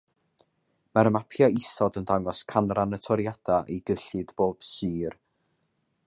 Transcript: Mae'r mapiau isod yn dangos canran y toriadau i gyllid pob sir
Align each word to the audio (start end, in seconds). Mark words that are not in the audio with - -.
Mae'r 0.97 1.09
mapiau 1.15 1.57
isod 1.59 1.99
yn 2.01 2.07
dangos 2.11 2.41
canran 2.53 2.97
y 2.97 2.99
toriadau 3.07 3.69
i 3.75 3.77
gyllid 3.91 4.33
pob 4.43 4.65
sir 4.71 5.19